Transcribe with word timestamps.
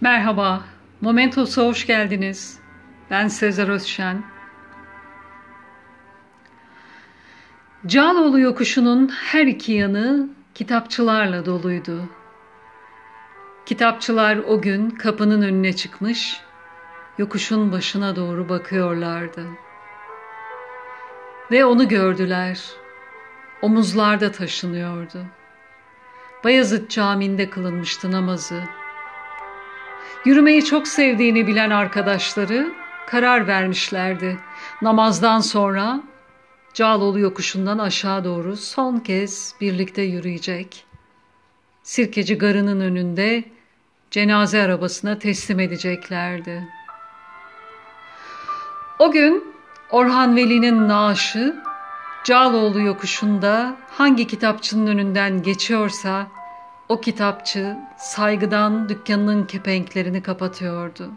Merhaba, 0.00 0.64
Momentos'a 1.00 1.62
hoş 1.62 1.86
geldiniz. 1.86 2.58
Ben 3.10 3.28
Sezer 3.28 3.68
Özşen. 3.68 4.24
Cağaloğlu 7.86 8.40
yokuşunun 8.40 9.08
her 9.08 9.46
iki 9.46 9.72
yanı 9.72 10.28
kitapçılarla 10.54 11.46
doluydu. 11.46 12.08
Kitapçılar 13.66 14.36
o 14.36 14.60
gün 14.60 14.90
kapının 14.90 15.42
önüne 15.42 15.72
çıkmış, 15.72 16.40
yokuşun 17.18 17.72
başına 17.72 18.16
doğru 18.16 18.48
bakıyorlardı. 18.48 19.46
Ve 21.50 21.64
onu 21.64 21.88
gördüler. 21.88 22.60
Omuzlarda 23.62 24.32
taşınıyordu. 24.32 25.18
Bayezid 26.44 26.90
Camii'nde 26.90 27.50
kılınmıştı 27.50 28.12
namazı. 28.12 28.62
Yürümeyi 30.24 30.64
çok 30.64 30.88
sevdiğini 30.88 31.46
bilen 31.46 31.70
arkadaşları 31.70 32.72
karar 33.06 33.46
vermişlerdi. 33.46 34.38
Namazdan 34.82 35.40
sonra 35.40 36.02
Cağaloğlu 36.74 37.18
yokuşundan 37.18 37.78
aşağı 37.78 38.24
doğru 38.24 38.56
son 38.56 38.98
kez 38.98 39.54
birlikte 39.60 40.02
yürüyecek. 40.02 40.84
Sirkeci 41.82 42.38
garının 42.38 42.80
önünde 42.80 43.44
cenaze 44.10 44.62
arabasına 44.62 45.18
teslim 45.18 45.60
edeceklerdi. 45.60 46.68
O 48.98 49.10
gün 49.10 49.44
Orhan 49.90 50.36
Veli'nin 50.36 50.88
naaşı 50.88 51.56
Cağaloğlu 52.24 52.80
yokuşunda 52.80 53.76
hangi 53.90 54.26
kitapçının 54.26 54.86
önünden 54.86 55.42
geçiyorsa 55.42 56.26
o 56.88 57.00
kitapçı 57.00 57.76
saygıdan 57.98 58.88
dükkanının 58.88 59.44
kepenklerini 59.44 60.22
kapatıyordu. 60.22 61.10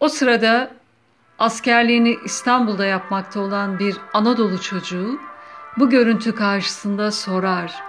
O 0.00 0.08
sırada 0.08 0.70
askerliğini 1.38 2.18
İstanbul'da 2.24 2.86
yapmakta 2.86 3.40
olan 3.40 3.78
bir 3.78 3.96
Anadolu 4.14 4.60
çocuğu 4.60 5.20
bu 5.78 5.90
görüntü 5.90 6.34
karşısında 6.34 7.10
sorar. 7.10 7.82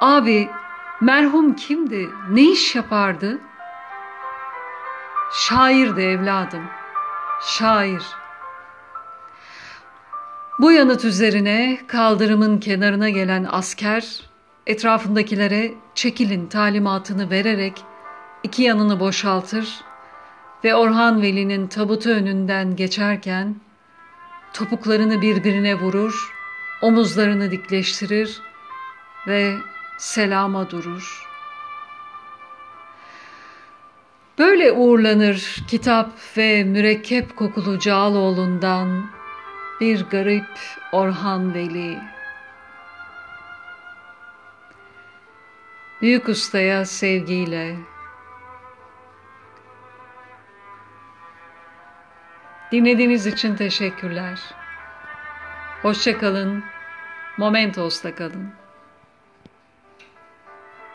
Abi 0.00 0.50
merhum 1.00 1.56
kimdi? 1.56 2.10
Ne 2.30 2.42
iş 2.42 2.76
yapardı? 2.76 3.38
Şairdi 5.32 6.00
evladım. 6.00 6.64
Şair. 7.42 8.02
Bu 10.60 10.72
yanıt 10.72 11.04
üzerine 11.04 11.78
kaldırımın 11.86 12.58
kenarına 12.58 13.10
gelen 13.10 13.46
asker 13.50 14.20
etrafındakilere 14.66 15.72
çekilin 15.94 16.46
talimatını 16.46 17.30
vererek 17.30 17.84
iki 18.42 18.62
yanını 18.62 19.00
boşaltır 19.00 19.80
ve 20.64 20.74
Orhan 20.74 21.22
Veli'nin 21.22 21.66
tabutu 21.66 22.10
önünden 22.10 22.76
geçerken 22.76 23.56
topuklarını 24.52 25.22
birbirine 25.22 25.74
vurur, 25.74 26.32
omuzlarını 26.82 27.50
dikleştirir 27.50 28.42
ve 29.26 29.54
selama 29.98 30.70
durur. 30.70 31.26
Böyle 34.38 34.72
uğurlanır 34.72 35.64
kitap 35.68 36.10
ve 36.36 36.64
mürekkep 36.64 37.36
kokulu 37.36 37.78
Cağaloğlu'ndan 37.78 39.19
bir 39.80 40.04
garip 40.10 40.58
Orhan 40.92 41.54
Veli. 41.54 41.98
Büyük 46.02 46.28
ustaya 46.28 46.84
sevgiyle. 46.84 47.76
Dinlediğiniz 52.72 53.26
için 53.26 53.56
teşekkürler. 53.56 54.40
Hoşçakalın. 55.82 56.64
Momentos'ta 57.38 58.14
kalın. 58.14 58.59